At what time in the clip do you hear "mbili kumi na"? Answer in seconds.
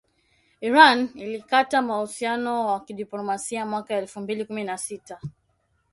4.19-4.77